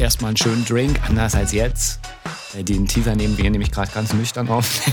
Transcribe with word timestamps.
erstmal 0.00 0.30
einen 0.30 0.36
schönen 0.36 0.64
Drink, 0.64 0.98
anders 1.08 1.34
als 1.34 1.52
jetzt. 1.52 2.00
Äh, 2.58 2.64
den 2.64 2.86
Teaser 2.86 3.14
nehmen 3.14 3.36
wir 3.36 3.50
nämlich 3.50 3.70
gerade 3.70 3.92
ganz 3.92 4.12
nüchtern 4.12 4.48
auf. 4.48 4.80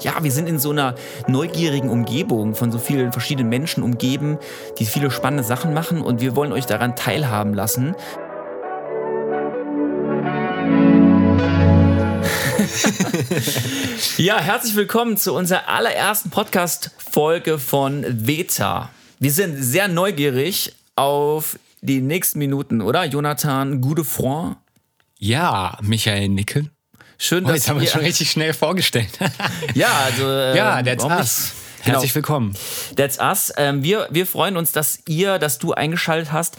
Ja, 0.00 0.14
wir 0.20 0.32
sind 0.32 0.48
in 0.48 0.58
so 0.58 0.70
einer 0.72 0.96
neugierigen 1.28 1.88
Umgebung 1.88 2.56
von 2.56 2.72
so 2.72 2.80
vielen 2.80 3.12
verschiedenen 3.12 3.48
Menschen 3.48 3.84
umgeben, 3.84 4.36
die 4.80 4.84
viele 4.84 5.12
spannende 5.12 5.44
Sachen 5.44 5.74
machen 5.74 6.02
und 6.02 6.20
wir 6.20 6.34
wollen 6.34 6.50
euch 6.52 6.66
daran 6.66 6.96
teilhaben 6.96 7.54
lassen. 7.54 7.94
ja, 14.16 14.40
herzlich 14.40 14.74
willkommen 14.74 15.16
zu 15.16 15.34
unserer 15.34 15.68
allerersten 15.68 16.30
Podcast-Folge 16.30 17.60
von 17.60 18.04
Veta. 18.08 18.90
Wir 19.20 19.30
sind 19.30 19.54
sehr 19.62 19.86
neugierig 19.86 20.74
auf 20.96 21.56
die 21.82 22.00
nächsten 22.00 22.38
Minuten, 22.38 22.80
oder? 22.80 23.04
Jonathan 23.04 23.80
Goudefroid. 23.80 24.56
Ja, 25.18 25.76
Michael 25.82 26.28
Nickel. 26.28 26.70
Schön, 27.18 27.44
oh, 27.44 27.48
dass 27.48 27.56
jetzt 27.56 27.68
haben 27.68 27.80
wir 27.80 27.88
schon 27.88 28.00
richtig 28.00 28.30
schnell 28.30 28.54
vorgestellt. 28.54 29.10
ja, 29.74 29.88
also. 30.04 30.22
Ähm, 30.32 30.56
ja, 30.56 30.82
that's 30.82 31.04
us. 31.04 31.52
Genau. 31.84 31.94
Herzlich 31.94 32.14
willkommen. 32.14 32.54
That's 32.96 33.18
us. 33.18 33.52
Ähm, 33.56 33.82
wir, 33.82 34.08
wir 34.10 34.26
freuen 34.26 34.56
uns, 34.56 34.72
dass 34.72 35.00
ihr, 35.08 35.38
dass 35.38 35.58
du 35.58 35.72
eingeschaltet 35.72 36.32
hast. 36.32 36.56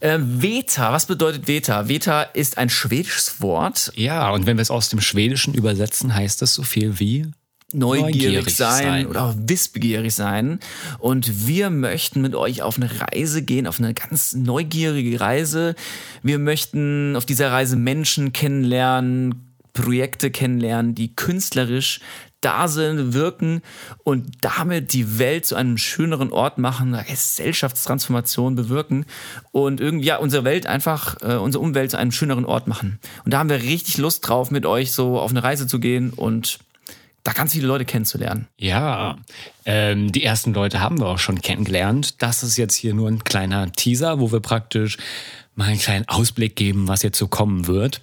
Äh, 0.00 0.18
Veta, 0.20 0.92
was 0.92 1.06
bedeutet 1.06 1.48
Veta? 1.48 1.88
Veta 1.88 2.22
ist 2.22 2.58
ein 2.58 2.68
schwedisches 2.68 3.40
Wort. 3.40 3.92
Ja, 3.94 4.30
und 4.30 4.46
wenn 4.46 4.56
wir 4.56 4.62
es 4.62 4.70
aus 4.70 4.88
dem 4.88 5.00
Schwedischen 5.00 5.54
übersetzen, 5.54 6.14
heißt 6.14 6.42
es 6.42 6.54
so 6.54 6.62
viel 6.62 6.98
wie 6.98 7.26
neugierig, 7.72 8.14
neugierig 8.14 8.56
sein, 8.56 8.82
sein, 8.82 9.06
oder 9.06 9.24
auch 9.24 9.34
wissbegierig 9.36 10.14
sein. 10.14 10.60
Und 10.98 11.46
wir 11.46 11.70
möchten 11.70 12.20
mit 12.20 12.34
euch 12.34 12.62
auf 12.62 12.76
eine 12.76 12.90
Reise 13.00 13.42
gehen, 13.42 13.66
auf 13.66 13.78
eine 13.78 13.94
ganz 13.94 14.34
neugierige 14.34 15.20
Reise. 15.20 15.74
Wir 16.22 16.38
möchten 16.38 17.16
auf 17.16 17.26
dieser 17.26 17.50
Reise 17.50 17.76
Menschen 17.76 18.32
kennenlernen, 18.32 19.56
Projekte 19.72 20.30
kennenlernen, 20.30 20.94
die 20.94 21.14
künstlerisch 21.14 22.00
da 22.40 22.68
sind, 22.68 23.12
wirken 23.12 23.62
und 24.04 24.26
damit 24.40 24.92
die 24.92 25.18
Welt 25.18 25.46
zu 25.46 25.56
einem 25.56 25.78
schöneren 25.78 26.32
Ort 26.32 26.58
machen, 26.58 26.94
eine 26.94 27.04
Gesellschaftstransformation 27.04 28.54
bewirken 28.54 29.04
und 29.52 29.80
irgendwie 29.80 30.06
ja 30.06 30.18
unsere 30.18 30.44
Welt 30.44 30.66
einfach, 30.66 31.16
äh, 31.22 31.36
unsere 31.36 31.64
Umwelt 31.64 31.90
zu 31.90 31.98
einem 31.98 32.12
schöneren 32.12 32.44
Ort 32.44 32.68
machen. 32.68 33.00
Und 33.24 33.34
da 33.34 33.38
haben 33.38 33.50
wir 33.50 33.62
richtig 33.62 33.98
Lust 33.98 34.26
drauf, 34.28 34.50
mit 34.50 34.64
euch 34.64 34.92
so 34.92 35.18
auf 35.18 35.30
eine 35.30 35.42
Reise 35.42 35.66
zu 35.66 35.80
gehen 35.80 36.10
und 36.10 36.58
da 37.26 37.32
ganz 37.32 37.52
viele 37.52 37.66
Leute 37.66 37.84
kennenzulernen. 37.84 38.46
Ja, 38.56 39.18
ähm, 39.64 40.12
die 40.12 40.22
ersten 40.22 40.54
Leute 40.54 40.80
haben 40.80 41.00
wir 41.00 41.06
auch 41.06 41.18
schon 41.18 41.40
kennengelernt. 41.40 42.22
Das 42.22 42.42
ist 42.42 42.56
jetzt 42.56 42.76
hier 42.76 42.94
nur 42.94 43.08
ein 43.08 43.24
kleiner 43.24 43.72
Teaser, 43.72 44.20
wo 44.20 44.30
wir 44.30 44.40
praktisch 44.40 44.96
mal 45.56 45.66
einen 45.68 45.78
kleinen 45.78 46.06
Ausblick 46.08 46.54
geben, 46.54 46.86
was 46.86 47.02
jetzt 47.02 47.18
so 47.18 47.26
kommen 47.26 47.66
wird. 47.66 48.00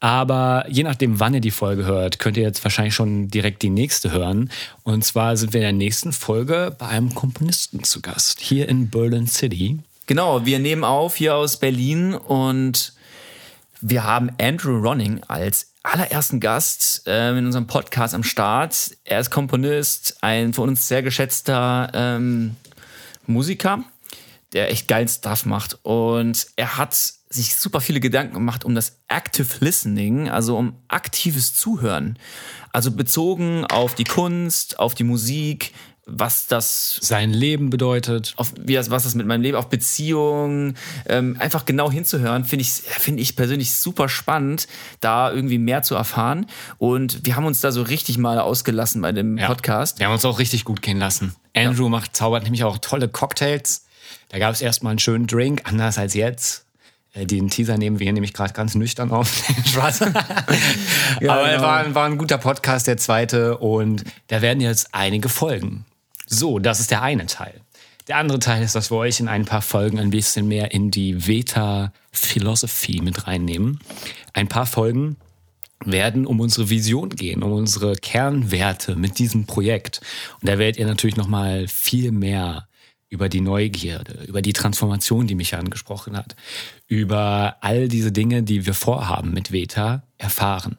Aber 0.00 0.64
je 0.68 0.82
nachdem, 0.82 1.20
wann 1.20 1.34
ihr 1.34 1.40
die 1.40 1.52
Folge 1.52 1.84
hört, 1.84 2.18
könnt 2.18 2.36
ihr 2.36 2.42
jetzt 2.42 2.64
wahrscheinlich 2.64 2.94
schon 2.94 3.28
direkt 3.28 3.62
die 3.62 3.70
nächste 3.70 4.10
hören. 4.10 4.50
Und 4.82 5.04
zwar 5.04 5.36
sind 5.36 5.52
wir 5.52 5.60
in 5.60 5.64
der 5.64 5.72
nächsten 5.72 6.12
Folge 6.12 6.74
bei 6.76 6.88
einem 6.88 7.14
Komponisten 7.14 7.84
zu 7.84 8.00
Gast, 8.00 8.40
hier 8.40 8.68
in 8.68 8.90
Berlin 8.90 9.28
City. 9.28 9.78
Genau, 10.06 10.44
wir 10.44 10.58
nehmen 10.58 10.82
auf 10.82 11.16
hier 11.16 11.36
aus 11.36 11.58
Berlin 11.58 12.14
und 12.14 12.94
wir 13.80 14.02
haben 14.04 14.30
Andrew 14.40 14.78
Ronning 14.78 15.20
als 15.28 15.71
allerersten 15.82 16.40
Gast 16.40 17.06
äh, 17.06 17.36
in 17.36 17.46
unserem 17.46 17.66
Podcast 17.66 18.14
am 18.14 18.22
Start. 18.22 18.96
Er 19.04 19.20
ist 19.20 19.30
Komponist, 19.30 20.16
ein 20.20 20.52
von 20.52 20.68
uns 20.68 20.86
sehr 20.86 21.02
geschätzter 21.02 21.90
ähm, 21.92 22.56
Musiker, 23.26 23.84
der 24.52 24.70
echt 24.70 24.88
geilen 24.88 25.08
Stuff 25.08 25.44
macht. 25.44 25.78
Und 25.82 26.46
er 26.56 26.76
hat 26.76 26.94
sich 26.94 27.56
super 27.56 27.80
viele 27.80 28.00
Gedanken 28.00 28.34
gemacht 28.34 28.64
um 28.64 28.74
das 28.74 28.98
Active 29.08 29.48
Listening, 29.60 30.28
also 30.28 30.56
um 30.56 30.76
aktives 30.88 31.54
Zuhören. 31.54 32.18
Also 32.72 32.90
bezogen 32.90 33.64
auf 33.66 33.94
die 33.94 34.04
Kunst, 34.04 34.78
auf 34.78 34.94
die 34.94 35.04
Musik, 35.04 35.72
was 36.06 36.46
das 36.48 36.98
sein 37.00 37.30
Leben 37.30 37.70
bedeutet, 37.70 38.34
auf 38.36 38.52
wie 38.58 38.74
das, 38.74 38.90
was 38.90 39.04
das 39.04 39.14
mit 39.14 39.26
meinem 39.26 39.42
Leben, 39.42 39.56
auf 39.56 39.68
Beziehungen, 39.68 40.76
ähm, 41.06 41.36
einfach 41.38 41.64
genau 41.64 41.90
hinzuhören, 41.90 42.44
finde 42.44 42.62
ich 42.62 42.72
finde 42.72 43.22
ich 43.22 43.36
persönlich 43.36 43.76
super 43.76 44.08
spannend, 44.08 44.66
da 45.00 45.32
irgendwie 45.32 45.58
mehr 45.58 45.82
zu 45.82 45.94
erfahren. 45.94 46.46
Und 46.78 47.24
wir 47.24 47.36
haben 47.36 47.46
uns 47.46 47.60
da 47.60 47.70
so 47.70 47.82
richtig 47.82 48.18
mal 48.18 48.40
ausgelassen 48.40 49.00
bei 49.00 49.12
dem 49.12 49.38
ja, 49.38 49.46
Podcast. 49.46 50.00
Wir 50.00 50.06
haben 50.06 50.14
uns 50.14 50.24
auch 50.24 50.38
richtig 50.40 50.64
gut 50.64 50.82
gehen 50.82 50.98
lassen. 50.98 51.36
Andrew 51.54 51.84
ja. 51.84 51.90
macht 51.90 52.16
zaubert 52.16 52.42
nämlich 52.42 52.64
auch 52.64 52.78
tolle 52.78 53.08
Cocktails. 53.08 53.84
Da 54.28 54.38
gab 54.38 54.52
es 54.52 54.60
erstmal 54.60 54.92
einen 54.92 54.98
schönen 54.98 55.26
Drink, 55.26 55.62
anders 55.64 55.98
als 55.98 56.14
jetzt. 56.14 56.66
Äh, 57.14 57.26
den 57.26 57.48
Teaser 57.48 57.78
nehmen 57.78 58.00
wir 58.00 58.04
hier 58.04 58.12
nämlich 58.12 58.32
gerade 58.32 58.52
ganz 58.54 58.74
nüchtern 58.74 59.12
auf. 59.12 59.30
Spaß. 59.66 60.00
ja, 61.20 61.32
Aber 61.32 61.48
genau. 61.48 61.62
war, 61.62 61.94
war 61.94 62.06
ein 62.06 62.18
guter 62.18 62.38
Podcast, 62.38 62.88
der 62.88 62.96
zweite. 62.96 63.58
Und 63.58 64.04
da 64.28 64.42
werden 64.42 64.60
jetzt 64.60 64.88
einige 64.92 65.28
Folgen. 65.28 65.84
So, 66.34 66.58
das 66.58 66.80
ist 66.80 66.90
der 66.90 67.02
eine 67.02 67.26
Teil. 67.26 67.60
Der 68.08 68.16
andere 68.16 68.38
Teil 68.38 68.62
ist, 68.62 68.74
dass 68.74 68.90
wir 68.90 68.96
euch 68.96 69.20
in 69.20 69.28
ein 69.28 69.44
paar 69.44 69.60
Folgen 69.60 69.98
ein 69.98 70.08
bisschen 70.08 70.48
mehr 70.48 70.72
in 70.72 70.90
die 70.90 71.26
Veta-Philosophie 71.26 73.02
mit 73.02 73.26
reinnehmen. 73.26 73.80
Ein 74.32 74.48
paar 74.48 74.64
Folgen 74.64 75.16
werden 75.84 76.26
um 76.26 76.40
unsere 76.40 76.70
Vision 76.70 77.10
gehen, 77.10 77.42
um 77.42 77.52
unsere 77.52 77.96
Kernwerte 77.96 78.96
mit 78.96 79.18
diesem 79.18 79.44
Projekt. 79.44 80.00
Und 80.40 80.48
da 80.48 80.58
werdet 80.58 80.78
ihr 80.78 80.86
natürlich 80.86 81.16
noch 81.16 81.28
mal 81.28 81.68
viel 81.68 82.12
mehr 82.12 82.66
über 83.10 83.28
die 83.28 83.42
Neugierde, 83.42 84.24
über 84.26 84.40
die 84.40 84.54
Transformation, 84.54 85.26
die 85.26 85.34
mich 85.34 85.54
angesprochen 85.54 86.16
hat, 86.16 86.34
über 86.86 87.58
all 87.60 87.88
diese 87.88 88.10
Dinge, 88.10 88.42
die 88.42 88.64
wir 88.64 88.72
vorhaben 88.72 89.34
mit 89.34 89.52
Veta, 89.52 90.02
erfahren. 90.16 90.78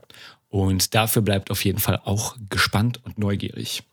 Und 0.49 0.95
dafür 0.95 1.21
bleibt 1.21 1.51
auf 1.51 1.63
jeden 1.63 1.79
Fall 1.79 2.01
auch 2.03 2.37
gespannt 2.49 2.99
und 3.05 3.19
neugierig. 3.19 3.83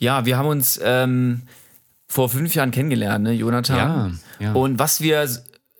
Ja, 0.00 0.24
wir 0.24 0.36
haben 0.36 0.48
uns 0.48 0.80
ähm, 0.82 1.42
vor 2.08 2.28
fünf 2.28 2.54
Jahren 2.54 2.72
kennengelernt, 2.72 3.22
ne, 3.22 3.32
Jonathan? 3.32 4.18
Ja, 4.40 4.46
ja. 4.46 4.52
Und 4.54 4.78
was 4.78 5.00
wir 5.00 5.28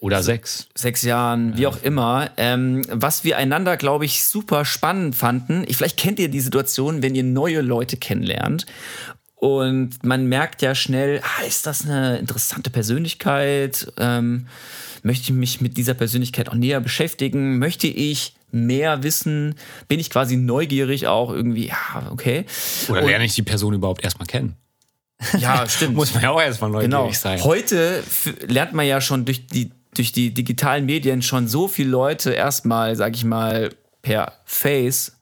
oder 0.00 0.22
sechs. 0.22 0.68
Sechs 0.74 1.02
Jahren, 1.02 1.58
wie 1.58 1.66
auch 1.66 1.82
immer. 1.82 2.30
Ähm, 2.38 2.82
was 2.90 3.22
wir 3.22 3.36
einander, 3.36 3.76
glaube 3.76 4.06
ich, 4.06 4.24
super 4.24 4.64
spannend 4.64 5.14
fanden. 5.14 5.64
Ich, 5.66 5.76
vielleicht 5.76 5.98
kennt 5.98 6.18
ihr 6.18 6.30
die 6.30 6.40
Situation, 6.40 7.02
wenn 7.02 7.14
ihr 7.14 7.22
neue 7.22 7.60
Leute 7.60 7.98
kennenlernt. 7.98 8.64
Und 9.34 10.02
man 10.02 10.26
merkt 10.26 10.62
ja 10.62 10.74
schnell, 10.74 11.20
ah, 11.22 11.44
ist 11.46 11.66
das 11.66 11.84
eine 11.84 12.18
interessante 12.18 12.70
Persönlichkeit? 12.70 13.92
Ähm, 13.98 14.46
möchte 15.02 15.24
ich 15.24 15.30
mich 15.32 15.60
mit 15.60 15.76
dieser 15.76 15.94
Persönlichkeit 15.94 16.48
auch 16.48 16.54
näher 16.54 16.80
beschäftigen? 16.80 17.58
Möchte 17.58 17.86
ich 17.86 18.34
mehr 18.52 19.02
wissen? 19.02 19.54
Bin 19.88 20.00
ich 20.00 20.10
quasi 20.10 20.36
neugierig 20.36 21.06
auch 21.06 21.30
irgendwie? 21.30 21.68
Ja, 21.68 22.08
okay. 22.10 22.44
Oder 22.88 23.02
lerne 23.02 23.24
ich 23.24 23.34
die 23.34 23.42
Person 23.42 23.74
überhaupt 23.74 24.04
erstmal 24.04 24.26
kennen? 24.26 24.56
Ja, 25.38 25.68
stimmt. 25.68 25.94
Muss 25.94 26.14
man 26.14 26.22
ja 26.22 26.30
auch 26.30 26.40
erstmal 26.40 26.70
neugierig 26.70 26.90
genau. 26.90 27.12
sein. 27.12 27.42
Heute 27.42 28.02
lernt 28.46 28.72
man 28.72 28.86
ja 28.86 29.00
schon 29.00 29.24
durch 29.24 29.46
die, 29.46 29.70
durch 29.94 30.12
die 30.12 30.32
digitalen 30.32 30.86
Medien 30.86 31.22
schon 31.22 31.48
so 31.48 31.68
viele 31.68 31.90
Leute 31.90 32.32
erstmal, 32.32 32.96
sag 32.96 33.14
ich 33.14 33.24
mal, 33.24 33.70
per 34.02 34.32
Face 34.44 35.16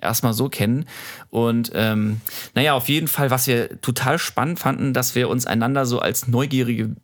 erstmal 0.00 0.32
so 0.32 0.48
kennen. 0.48 0.86
Und 1.30 1.70
ähm, 1.74 2.20
naja, 2.54 2.74
auf 2.74 2.88
jeden 2.88 3.08
Fall, 3.08 3.30
was 3.30 3.46
wir 3.46 3.80
total 3.80 4.18
spannend 4.18 4.58
fanden, 4.58 4.92
dass 4.92 5.14
wir 5.14 5.28
uns 5.28 5.46
einander 5.46 5.86
so 5.86 6.00
als 6.00 6.26
neugierige 6.26 6.96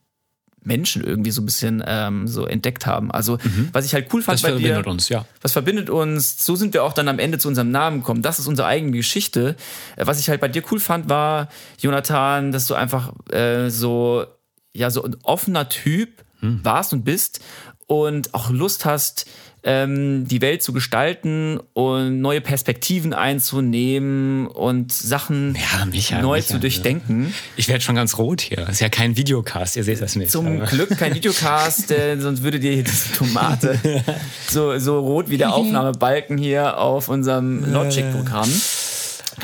Menschen 0.66 1.04
irgendwie 1.04 1.30
so 1.30 1.40
ein 1.40 1.46
bisschen 1.46 1.82
ähm, 1.86 2.26
so 2.28 2.44
entdeckt 2.44 2.86
haben. 2.86 3.10
Also 3.10 3.38
mhm. 3.42 3.70
was 3.72 3.86
ich 3.86 3.94
halt 3.94 4.12
cool 4.12 4.22
fand 4.22 4.34
das 4.34 4.42
bei 4.42 4.50
verbindet 4.50 4.86
dir, 4.86 4.90
uns, 4.90 5.08
ja. 5.08 5.24
Was 5.40 5.52
verbindet 5.52 5.88
uns? 5.88 6.44
So 6.44 6.56
sind 6.56 6.74
wir 6.74 6.84
auch 6.84 6.92
dann 6.92 7.08
am 7.08 7.18
Ende 7.18 7.38
zu 7.38 7.48
unserem 7.48 7.70
Namen 7.70 8.00
gekommen. 8.00 8.22
Das 8.22 8.38
ist 8.38 8.46
unsere 8.46 8.68
eigene 8.68 8.92
Geschichte. 8.92 9.56
Äh, 9.96 10.06
was 10.06 10.20
ich 10.20 10.28
halt 10.28 10.40
bei 10.40 10.48
dir 10.48 10.62
cool 10.70 10.80
fand, 10.80 11.08
war 11.08 11.48
Jonathan, 11.78 12.52
dass 12.52 12.66
du 12.66 12.74
einfach 12.74 13.12
äh, 13.30 13.70
so 13.70 14.26
ja 14.74 14.90
so 14.90 15.02
ein 15.04 15.16
offener 15.22 15.68
Typ 15.68 16.24
mhm. 16.40 16.60
warst 16.62 16.92
und 16.92 17.04
bist 17.04 17.40
und 17.86 18.34
auch 18.34 18.50
Lust 18.50 18.84
hast, 18.84 19.26
ähm, 19.66 20.28
die 20.28 20.40
Welt 20.40 20.62
zu 20.62 20.72
gestalten 20.72 21.58
und 21.72 22.20
neue 22.20 22.40
Perspektiven 22.40 23.12
einzunehmen 23.12 24.46
und 24.46 24.92
Sachen 24.92 25.56
ja, 25.56 25.84
Micha, 25.86 26.22
neu 26.22 26.36
Micha, 26.36 26.54
zu 26.54 26.60
durchdenken. 26.60 27.34
Ich 27.56 27.66
werde 27.66 27.80
schon 27.80 27.96
ganz 27.96 28.16
rot 28.16 28.40
hier. 28.40 28.58
Das 28.58 28.70
ist 28.70 28.80
ja 28.80 28.88
kein 28.88 29.16
Videocast, 29.16 29.76
ihr 29.76 29.82
seht 29.82 30.00
das 30.00 30.14
nicht. 30.14 30.30
Zum 30.30 30.46
aber. 30.46 30.66
Glück 30.66 30.96
kein 30.96 31.14
Videocast, 31.16 31.90
äh, 31.90 32.16
sonst 32.16 32.44
würde 32.44 32.60
dir 32.60 32.82
die 32.82 32.90
Tomate 33.16 33.78
so, 34.48 34.78
so 34.78 35.00
rot 35.00 35.30
wie 35.30 35.36
der 35.36 35.52
Aufnahmebalken 35.52 36.38
hier 36.38 36.78
auf 36.78 37.08
unserem 37.08 37.70
Logic-Programm 37.72 38.48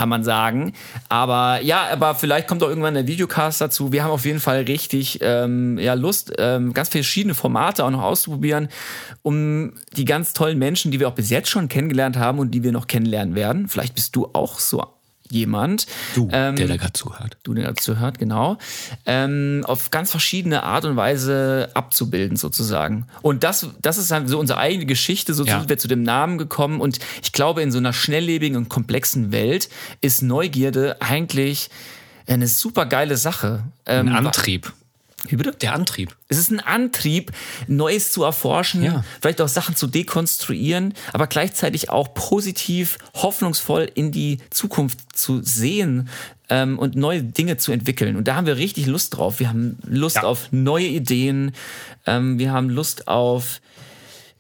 kann 0.03 0.09
man 0.09 0.25
sagen. 0.25 0.73
Aber 1.09 1.61
ja, 1.63 1.87
aber 1.93 2.17
vielleicht 2.17 2.49
kommt 2.49 2.61
auch 2.65 2.69
irgendwann 2.69 2.95
der 2.95 3.07
Videocast 3.07 3.61
dazu. 3.61 3.93
Wir 3.93 4.03
haben 4.03 4.11
auf 4.11 4.25
jeden 4.25 4.41
Fall 4.41 4.63
richtig 4.63 5.21
ähm, 5.23 5.79
ja, 5.79 5.95
Lust, 5.95 6.33
ähm, 6.39 6.75
ganz 6.75 6.89
verschiedene 6.89 7.37
Formate 7.37 7.85
auch 7.85 7.91
noch 7.91 8.03
auszuprobieren, 8.03 8.67
um 9.23 9.75
die 9.97 10.05
ganz 10.05 10.33
tollen 10.33 10.59
Menschen, 10.59 10.91
die 10.91 10.99
wir 10.99 11.07
auch 11.07 11.15
bis 11.15 11.31
jetzt 11.31 11.51
schon 11.51 11.69
kennengelernt 11.69 12.17
haben 12.17 12.41
und 12.41 12.51
die 12.51 12.65
wir 12.65 12.73
noch 12.73 12.89
kennenlernen 12.89 13.37
werden. 13.37 13.69
Vielleicht 13.69 13.95
bist 13.95 14.17
du 14.17 14.29
auch 14.33 14.59
so 14.59 14.83
jemand. 15.31 15.87
Du, 16.15 16.29
ähm, 16.33 16.57
der 16.57 16.69
da 16.69 16.77
gerade 16.77 16.93
zuhört. 16.93 17.37
Du, 17.43 17.55
der 17.55 17.69
da 17.69 17.75
zuhört, 17.75 18.19
genau. 18.19 18.59
Ähm, 19.07 19.65
auf 19.67 19.91
ganz 19.91 20.11
verschiedene 20.11 20.63
Art 20.63 20.85
und 20.85 20.97
Weise 20.97 21.71
abzubilden, 21.75 22.37
sozusagen. 22.37 23.07
Und 23.23 23.45
das, 23.45 23.69
das 23.81 23.99
ist 23.99 24.11
halt 24.11 24.29
so 24.29 24.39
unsere 24.39 24.59
eigene 24.59 24.87
Geschichte, 24.87 25.35
so 25.35 25.45
ja. 25.45 25.59
sind 25.59 25.69
wir 25.69 25.79
zu 25.79 25.89
dem 25.89 26.03
Namen 26.03 26.39
gekommen. 26.39 26.81
Und 26.81 26.99
ich 27.23 27.33
glaube, 27.33 27.63
in 27.63 27.73
so 27.73 27.79
einer 27.79 27.93
schnelllebigen 27.93 28.57
und 28.57 28.69
komplexen 28.69 29.33
Welt 29.33 29.69
ist 30.01 30.23
Neugierde 30.23 30.97
eigentlich 31.01 31.71
eine 32.27 32.47
super 32.47 32.87
geile 32.87 33.17
Sache. 33.17 33.65
Ähm, 33.87 34.09
Ein 34.09 34.27
Antrieb. 34.27 34.73
Wie 35.29 35.37
bitte? 35.37 35.53
Der 35.53 35.75
Antrieb. 35.75 36.17
Es 36.29 36.39
ist 36.39 36.51
ein 36.51 36.61
Antrieb, 36.61 37.31
Neues 37.69 38.11
zu 38.11 38.25
erforschen, 38.25 38.83
ja. 38.83 39.05
vielleicht 39.21 39.41
auch 39.41 39.49
Sachen 39.49 39.77
zu 39.77 39.87
dekonstruieren, 39.87 40.95
aber 41.13 41.29
gleichzeitig 41.29 41.91
auch 41.91 42.13
positiv, 42.15 42.99
hoffnungsvoll 43.15 43.89
in 43.95 44.11
die 44.11 44.39
Zukunft 44.51 45.17
zu 45.17 45.41
sehen 45.43 46.09
ähm, 46.49 46.79
und 46.79 46.97
neue 46.97 47.23
Dinge 47.23 47.57
zu 47.57 47.71
entwickeln. 47.71 48.17
Und 48.17 48.27
da 48.27 48.35
haben 48.35 48.47
wir 48.47 48.57
richtig 48.57 48.87
Lust 48.87 49.17
drauf. 49.17 49.39
Wir 49.39 49.49
haben 49.49 49.79
Lust 49.87 50.17
ja. 50.17 50.23
auf 50.25 50.51
neue 50.51 50.87
Ideen. 50.87 51.53
Ähm, 52.05 52.39
wir 52.39 52.53
haben 52.53 52.69
Lust 52.69 53.07
auf 53.07 53.61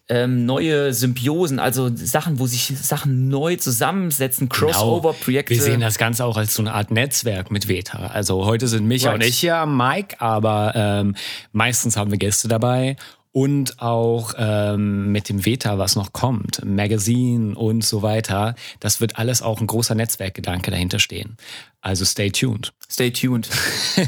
ähm, 0.08 0.44
neue 0.44 0.93
Symbiosen, 0.93 1.58
also 1.58 1.90
Sachen, 1.94 2.38
wo 2.38 2.46
sich 2.46 2.75
Sachen 2.81 3.28
neu 3.28 3.56
zusammensetzen, 3.56 4.49
genau. 4.49 4.66
Crossover-Projekte. 4.66 5.54
Wir 5.54 5.62
sehen 5.62 5.81
das 5.81 5.99
Ganze 5.99 6.25
auch 6.25 6.37
als 6.37 6.54
so 6.54 6.62
eine 6.62 6.75
Art 6.75 6.90
Netzwerk 6.90 7.50
mit 7.50 7.69
Veta. 7.69 8.06
Also 8.08 8.44
heute 8.44 8.69
sind 8.69 8.87
Micha 8.87 9.10
right. 9.10 9.20
und 9.20 9.26
ich 9.26 9.38
hier 9.38 9.56
am 9.56 9.76
Mic, 9.76 10.16
aber 10.19 10.72
ähm, 10.75 11.16
meistens 11.52 11.96
haben 11.96 12.10
wir 12.10 12.19
Gäste 12.19 12.49
dabei 12.49 12.96
und 13.32 13.81
auch 13.81 14.34
ähm, 14.37 15.10
mit 15.10 15.28
dem 15.28 15.44
Veta, 15.44 15.78
was 15.78 15.96
noch 15.96 16.12
kommt, 16.12 16.62
Magazine 16.64 17.56
und 17.56 17.82
so 17.82 18.02
weiter. 18.02 18.55
Das 18.78 19.00
wird 19.00 19.19
alles 19.19 19.40
auch 19.40 19.60
ein 19.60 19.66
großer 19.66 19.94
Netzwerkgedanke 19.94 20.70
dahinter 20.70 20.98
stehen. 20.98 21.38
Also 21.82 22.05
stay 22.05 22.31
tuned. 22.31 22.73
Stay 22.88 23.11
tuned. 23.11 23.49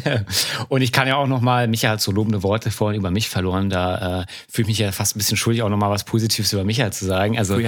und 0.69 0.82
ich 0.82 0.93
kann 0.93 1.09
ja 1.09 1.17
auch 1.17 1.26
noch 1.26 1.41
mal, 1.41 1.67
Micha 1.67 1.91
hat 1.91 2.00
so 2.00 2.12
lobende 2.12 2.44
Worte 2.44 2.71
vorhin 2.71 3.00
über 3.00 3.11
mich 3.11 3.29
verloren, 3.29 3.69
da 3.69 4.21
äh, 4.21 4.26
fühle 4.49 4.62
ich 4.62 4.69
mich 4.69 4.79
ja 4.79 4.93
fast 4.93 5.17
ein 5.17 5.19
bisschen 5.19 5.37
schuldig, 5.37 5.62
auch 5.62 5.69
noch 5.69 5.76
mal 5.76 5.91
was 5.91 6.05
Positives 6.05 6.53
über 6.53 6.62
Micha 6.62 6.93
zu 6.93 7.05
sagen. 7.05 7.37
Also 7.37 7.59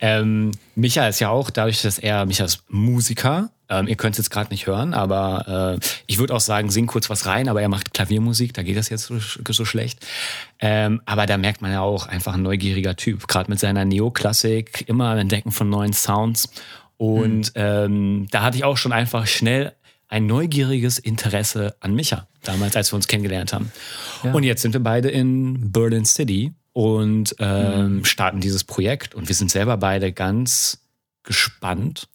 ähm, 0.00 0.52
Micha 0.76 1.08
ist 1.08 1.18
ja 1.18 1.30
auch, 1.30 1.50
dadurch, 1.50 1.82
dass 1.82 1.98
er, 1.98 2.24
Micha 2.24 2.44
ist 2.44 2.62
Musiker, 2.68 3.50
ähm, 3.68 3.88
ihr 3.88 3.96
könnt 3.96 4.14
es 4.14 4.18
jetzt 4.18 4.30
gerade 4.30 4.50
nicht 4.50 4.68
hören, 4.68 4.94
aber 4.94 5.78
äh, 5.80 5.86
ich 6.06 6.18
würde 6.18 6.34
auch 6.34 6.40
sagen, 6.40 6.70
sing 6.70 6.86
kurz 6.86 7.10
was 7.10 7.26
rein, 7.26 7.48
aber 7.48 7.60
er 7.60 7.68
macht 7.68 7.92
Klaviermusik, 7.92 8.54
da 8.54 8.62
geht 8.62 8.76
das 8.76 8.90
jetzt 8.90 9.06
so, 9.06 9.18
so 9.18 9.64
schlecht. 9.64 10.06
Ähm, 10.60 11.02
aber 11.04 11.26
da 11.26 11.36
merkt 11.36 11.62
man 11.62 11.72
ja 11.72 11.80
auch 11.80 12.06
einfach 12.06 12.34
ein 12.34 12.42
neugieriger 12.42 12.94
Typ, 12.94 13.26
gerade 13.26 13.50
mit 13.50 13.58
seiner 13.58 13.84
Neoklassik, 13.84 14.84
immer 14.86 15.16
Entdecken 15.16 15.50
von 15.50 15.68
neuen 15.68 15.92
Sounds. 15.92 16.48
Und 16.98 17.54
mhm. 17.54 17.54
ähm, 17.54 18.26
da 18.30 18.42
hatte 18.42 18.58
ich 18.58 18.64
auch 18.64 18.76
schon 18.76 18.92
einfach 18.92 19.26
schnell 19.26 19.72
ein 20.08 20.26
neugieriges 20.26 20.98
Interesse 20.98 21.76
an 21.80 21.94
Micha, 21.94 22.26
damals, 22.42 22.76
als 22.76 22.92
wir 22.92 22.96
uns 22.96 23.08
kennengelernt 23.08 23.52
haben. 23.52 23.72
Ja. 24.22 24.32
Und 24.32 24.42
jetzt 24.42 24.62
sind 24.62 24.72
wir 24.72 24.82
beide 24.82 25.08
in 25.08 25.70
Berlin 25.70 26.04
City 26.04 26.52
und 26.72 27.34
ähm, 27.38 27.98
mhm. 27.98 28.04
starten 28.04 28.40
dieses 28.40 28.64
Projekt. 28.64 29.14
Und 29.14 29.28
wir 29.28 29.34
sind 29.34 29.50
selber 29.50 29.76
beide 29.76 30.12
ganz 30.12 30.80
gespannt, 31.22 32.08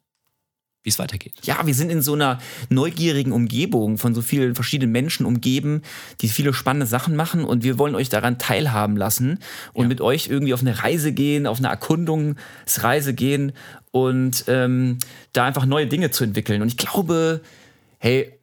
wie 0.83 0.89
es 0.89 0.99
weitergeht. 0.99 1.33
Ja, 1.43 1.65
wir 1.65 1.73
sind 1.73 1.89
in 1.89 2.01
so 2.01 2.13
einer 2.13 2.39
neugierigen 2.69 3.31
Umgebung 3.31 3.97
von 3.97 4.13
so 4.13 4.21
vielen 4.21 4.53
verschiedenen 4.53 4.91
Menschen 4.91 5.25
umgeben, 5.25 5.81
die 6.21 6.27
viele 6.27 6.53
spannende 6.53 6.85
Sachen 6.85 7.15
machen 7.15 7.45
und 7.45 7.63
wir 7.63 7.77
wollen 7.77 7.95
euch 7.95 8.09
daran 8.09 8.37
teilhaben 8.37 8.97
lassen 8.97 9.39
und 9.71 9.83
ja. 9.83 9.87
mit 9.89 10.01
euch 10.01 10.27
irgendwie 10.27 10.53
auf 10.53 10.61
eine 10.61 10.83
Reise 10.83 11.13
gehen, 11.13 11.47
auf 11.47 11.59
eine 11.59 11.69
Erkundungsreise 11.69 13.13
gehen 13.13 13.53
und 13.91 14.43
ähm, 14.47 14.97
da 15.31 15.45
einfach 15.45 15.65
neue 15.65 15.87
Dinge 15.87 16.11
zu 16.11 16.23
entwickeln. 16.23 16.61
Und 16.61 16.67
ich 16.67 16.77
glaube, 16.77 17.41
hey, 17.99 18.33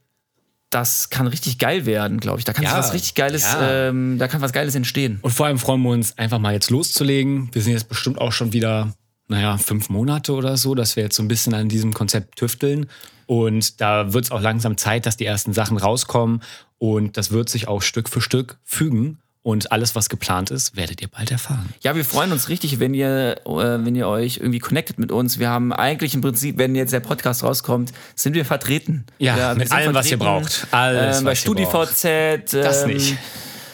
das 0.71 1.11
kann 1.11 1.27
richtig 1.27 1.59
geil 1.59 1.85
werden, 1.85 2.21
glaube 2.21 2.39
ich. 2.39 2.45
Da 2.45 2.53
kann 2.53 2.65
ja, 2.65 2.79
was 2.79 2.95
richtig 2.95 3.17
Geiles, 3.17 3.43
ja. 3.43 3.89
ähm, 3.89 4.19
da 4.19 4.29
kann 4.29 4.41
was 4.41 4.53
Geiles 4.53 4.75
entstehen. 4.77 5.19
Und 5.21 5.33
vor 5.33 5.47
allem 5.47 5.59
freuen 5.59 5.83
wir 5.83 5.91
uns 5.91 6.17
einfach 6.17 6.39
mal 6.39 6.55
jetzt 6.55 6.71
loszulegen. 6.71 7.51
Wir 7.53 7.61
sind 7.61 7.73
jetzt 7.73 7.89
bestimmt 7.89 8.19
auch 8.19 8.33
schon 8.33 8.53
wieder 8.53 8.95
naja, 9.31 9.57
fünf 9.59 9.89
Monate 9.89 10.33
oder 10.33 10.57
so, 10.57 10.75
dass 10.75 10.97
wir 10.97 11.05
jetzt 11.05 11.17
so 11.17 11.23
ein 11.23 11.29
bisschen 11.29 11.55
an 11.55 11.69
diesem 11.69 11.95
Konzept 11.95 12.37
tüfteln. 12.37 12.91
Und 13.27 13.81
da 13.81 14.13
wird 14.13 14.25
es 14.25 14.31
auch 14.33 14.41
langsam 14.41 14.77
Zeit, 14.77 15.07
dass 15.07 15.17
die 15.17 15.25
ersten 15.25 15.53
Sachen 15.53 15.79
rauskommen. 15.79 16.43
Und 16.79 17.17
das 17.17 17.31
wird 17.31 17.49
sich 17.49 17.69
auch 17.69 17.81
Stück 17.81 18.09
für 18.09 18.21
Stück 18.21 18.59
fügen. 18.65 19.19
Und 19.43 19.73
alles, 19.73 19.95
was 19.95 20.09
geplant 20.09 20.51
ist, 20.51 20.77
werdet 20.77 21.01
ihr 21.01 21.09
bald 21.09 21.31
erfahren. 21.31 21.73
Ja, 21.81 21.95
wir 21.95 22.05
freuen 22.05 22.31
uns 22.33 22.51
richtig, 22.51 22.79
wenn 22.79 22.93
ihr, 22.93 23.41
äh, 23.47 23.85
wenn 23.85 23.95
ihr 23.95 24.07
euch 24.07 24.37
irgendwie 24.39 24.59
connectet 24.59 24.99
mit 24.99 25.13
uns. 25.13 25.39
Wir 25.39 25.49
haben 25.49 25.73
eigentlich 25.73 26.15
im 26.15 26.21
Prinzip, 26.21 26.59
wenn 26.59 26.75
jetzt 26.75 26.93
der 26.93 27.01
Podcast 27.01 27.43
rauskommt, 27.43 27.93
sind 28.17 28.35
wir 28.35 28.45
vertreten. 28.45 29.07
Ja, 29.19 29.39
ja 29.39 29.55
mit 29.55 29.73
allem, 29.73 29.95
was 29.95 30.11
ihr 30.11 30.19
braucht. 30.19 30.67
Alles, 30.73 31.21
äh, 31.21 31.25
bei 31.25 31.35
StudiVZ. 31.35 32.05
Ähm, 32.05 32.43
das 32.51 32.85
nicht 32.85 33.17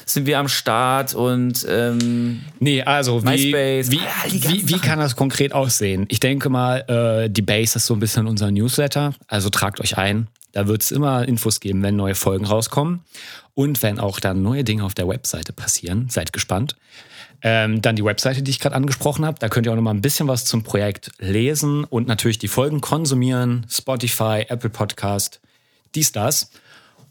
sind 0.08 0.26
wir 0.26 0.38
am 0.38 0.48
Start 0.48 1.14
und 1.14 1.66
ähm, 1.68 2.42
nee, 2.60 2.80
also 2.82 3.24
wie, 3.24 3.52
wie, 3.52 4.00
ah, 4.00 4.24
wie, 4.30 4.68
wie, 4.68 4.78
kann 4.78 5.00
das 5.00 5.16
konkret 5.16 5.52
aussehen? 5.52 6.06
Ich 6.08 6.20
denke 6.20 6.48
mal, 6.48 6.78
äh, 6.88 7.28
die 7.28 7.42
Base 7.42 7.76
ist 7.76 7.86
so 7.86 7.94
ein 7.94 8.00
bisschen 8.00 8.28
unser 8.28 8.52
Newsletter, 8.52 9.14
also 9.26 9.50
tragt 9.50 9.80
euch 9.80 9.98
ein. 9.98 10.28
Da 10.52 10.68
wird 10.68 10.82
es 10.82 10.92
immer 10.92 11.26
Infos 11.26 11.58
geben, 11.60 11.82
wenn 11.82 11.96
neue 11.96 12.14
Folgen 12.14 12.46
rauskommen 12.46 13.00
und 13.54 13.82
wenn 13.82 13.98
auch 13.98 14.20
dann 14.20 14.42
neue 14.42 14.62
Dinge 14.62 14.84
auf 14.84 14.94
der 14.94 15.08
Webseite 15.08 15.52
passieren. 15.52 16.08
Seid 16.08 16.32
gespannt. 16.32 16.76
Ähm, 17.42 17.82
dann 17.82 17.96
die 17.96 18.04
Webseite, 18.04 18.42
die 18.42 18.50
ich 18.50 18.60
gerade 18.60 18.76
angesprochen 18.76 19.26
habe. 19.26 19.38
Da 19.38 19.48
könnt 19.48 19.66
ihr 19.66 19.72
auch 19.72 19.76
noch 19.76 19.82
mal 19.82 19.90
ein 19.90 20.00
bisschen 20.00 20.28
was 20.28 20.44
zum 20.44 20.62
Projekt 20.62 21.10
lesen 21.18 21.84
und 21.84 22.06
natürlich 22.06 22.38
die 22.38 22.48
Folgen 22.48 22.80
konsumieren. 22.80 23.66
Spotify, 23.68 24.46
Apple 24.48 24.70
Podcast, 24.70 25.40
dies, 25.94 26.12
das. 26.12 26.50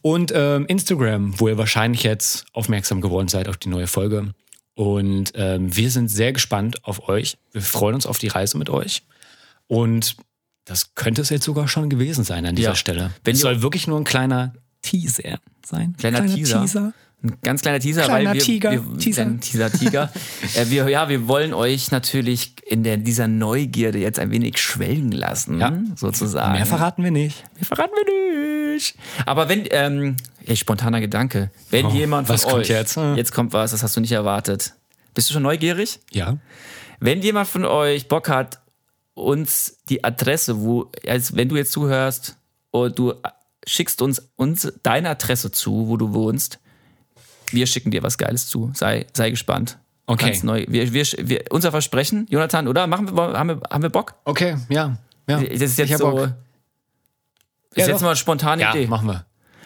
Und 0.05 0.31
ähm, 0.35 0.67
Instagram, 0.67 1.39
wo 1.39 1.47
ihr 1.47 1.57
wahrscheinlich 1.57 2.03
jetzt 2.03 2.45
aufmerksam 2.53 3.01
geworden 3.01 3.27
seid 3.27 3.49
auf 3.49 3.57
die 3.57 3.69
neue 3.69 3.87
Folge. 3.87 4.35
Und 4.75 5.31
ähm, 5.33 5.75
wir 5.75 5.89
sind 5.89 6.09
sehr 6.09 6.31
gespannt 6.31 6.85
auf 6.85 7.09
euch. 7.09 7.39
Wir 7.51 7.63
freuen 7.63 7.95
uns 7.95 8.05
auf 8.05 8.19
die 8.19 8.27
Reise 8.27 8.59
mit 8.59 8.69
euch. 8.69 9.01
Und 9.65 10.15
das 10.63 10.93
könnte 10.93 11.23
es 11.23 11.31
jetzt 11.31 11.43
sogar 11.43 11.67
schon 11.67 11.89
gewesen 11.89 12.23
sein 12.23 12.45
an 12.45 12.55
dieser 12.55 12.69
ja. 12.69 12.75
Stelle. 12.75 13.13
Wenn 13.23 13.33
es 13.33 13.41
soll 13.41 13.63
wirklich 13.63 13.87
nur 13.87 13.99
ein 13.99 14.03
kleiner 14.03 14.53
Teaser 14.83 15.39
sein. 15.65 15.95
Kleiner, 15.97 16.19
kleiner 16.19 16.35
Teaser. 16.35 16.61
Teaser. 16.61 16.93
Ein 17.23 17.37
ganz 17.41 17.61
kleiner 17.63 17.79
Teaser, 17.79 18.03
kleiner 18.03 18.29
weil 18.29 18.35
wir, 18.35 18.43
Tiger. 18.43 18.71
wir 18.73 18.97
Teaser. 18.99 19.39
Teaser 19.39 19.71
Tiger. 19.71 20.13
äh, 20.55 20.69
wir, 20.69 20.87
ja, 20.87 21.09
wir 21.09 21.27
wollen 21.27 21.55
euch 21.55 21.89
natürlich 21.89 22.53
in 22.67 22.83
der, 22.83 22.97
dieser 22.97 23.27
Neugierde 23.27 23.97
jetzt 23.97 24.19
ein 24.19 24.29
wenig 24.29 24.59
schwelgen 24.59 25.13
lassen, 25.13 25.59
ja. 25.59 25.73
sozusagen. 25.95 26.53
Mehr 26.53 26.67
verraten 26.67 27.03
wir 27.03 27.09
nicht. 27.09 27.43
Mehr 27.55 27.65
verraten 27.65 27.93
wir 27.95 28.03
nicht. 28.03 28.54
Aber 29.25 29.49
wenn, 29.49 29.65
ähm, 29.71 30.15
ey, 30.45 30.55
spontaner 30.55 31.01
Gedanke, 31.01 31.51
wenn 31.69 31.87
oh, 31.87 31.91
jemand 31.91 32.27
von 32.27 32.33
was 32.33 32.45
euch, 32.45 32.51
kommt 32.51 32.67
jetzt? 32.67 32.97
jetzt 33.15 33.31
kommt 33.31 33.53
was, 33.53 33.71
das 33.71 33.83
hast 33.83 33.95
du 33.95 34.01
nicht 34.01 34.11
erwartet. 34.11 34.73
Bist 35.13 35.29
du 35.29 35.33
schon 35.33 35.43
neugierig? 35.43 35.99
Ja. 36.11 36.37
Wenn 36.99 37.21
jemand 37.21 37.47
von 37.47 37.65
euch 37.65 38.07
Bock 38.07 38.29
hat, 38.29 38.59
uns 39.13 39.77
die 39.89 40.03
Adresse, 40.03 40.61
wo, 40.61 40.91
als 41.07 41.35
wenn 41.35 41.49
du 41.49 41.55
jetzt 41.55 41.71
zuhörst 41.71 42.37
und 42.71 42.99
du 42.99 43.13
schickst 43.65 44.01
uns, 44.01 44.29
uns 44.35 44.71
deine 44.83 45.09
Adresse 45.09 45.51
zu, 45.51 45.87
wo 45.87 45.97
du 45.97 46.13
wohnst, 46.13 46.59
wir 47.51 47.67
schicken 47.67 47.91
dir 47.91 48.03
was 48.03 48.17
Geiles 48.17 48.47
zu. 48.47 48.71
Sei, 48.73 49.07
sei 49.13 49.29
gespannt. 49.29 49.77
Okay. 50.07 50.25
Ganz 50.25 50.43
neu. 50.43 50.65
Wir, 50.67 50.93
wir, 50.93 51.05
wir, 51.17 51.45
unser 51.49 51.71
Versprechen, 51.71 52.27
Jonathan, 52.29 52.67
oder? 52.67 52.85
Machen 52.87 53.15
wir, 53.15 53.33
haben, 53.33 53.47
wir, 53.47 53.61
haben 53.69 53.81
wir 53.81 53.89
Bock? 53.89 54.15
Okay, 54.25 54.57
ja. 54.69 54.97
ja. 55.27 55.41
Das 55.41 55.61
ist 55.61 55.77
jetzt 55.77 55.97
so. 55.97 56.11
Bock. 56.11 56.33
Das 57.75 57.83
ist 57.83 57.87
ja, 57.87 57.93
jetzt 57.93 58.01
mal 58.01 58.09
eine 58.09 58.15
spontane 58.15 58.61
ja, 58.61 58.73
Idee. 58.73 58.87
machen 58.87 59.07
wir. 59.07 59.25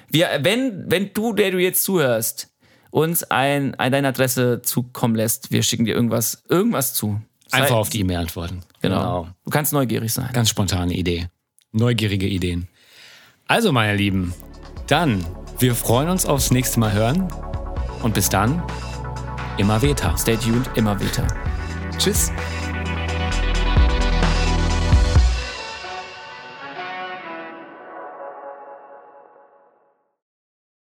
wir. 0.09 0.27
Wenn, 0.41 0.85
wenn 0.87 1.13
du, 1.13 1.33
der 1.33 1.51
du 1.51 1.59
jetzt 1.59 1.83
zuhörst, 1.83 2.49
uns 2.91 3.23
ein, 3.23 3.75
ein 3.75 3.91
deine 3.91 4.07
Adresse 4.09 4.61
zukommen 4.63 5.15
lässt, 5.15 5.51
wir 5.51 5.63
schicken 5.63 5.85
dir 5.85 5.93
irgendwas, 5.93 6.43
irgendwas 6.49 6.93
zu. 6.93 7.21
Sei, 7.47 7.59
Einfach 7.59 7.75
auf 7.77 7.89
die 7.89 8.01
E-Mail 8.01 8.17
antworten. 8.17 8.61
Genau. 8.81 8.97
genau. 8.97 9.27
Du 9.45 9.51
kannst 9.51 9.73
neugierig 9.73 10.11
sein. 10.11 10.29
Ganz 10.33 10.49
spontane 10.49 10.93
Idee. 10.93 11.27
Neugierige 11.71 12.27
Ideen. 12.27 12.67
Also, 13.47 13.71
meine 13.71 13.95
Lieben, 13.95 14.33
dann, 14.87 15.23
wir 15.59 15.75
freuen 15.75 16.09
uns 16.09 16.25
aufs 16.25 16.51
nächste 16.51 16.79
Mal 16.79 16.93
hören. 16.93 17.27
Und 18.01 18.13
bis 18.13 18.29
dann, 18.29 18.63
immer 19.57 19.81
Veta. 19.81 20.17
Stay 20.17 20.37
tuned, 20.37 20.69
immer 20.75 20.99
Veta. 20.99 21.27
Tschüss. 21.97 22.31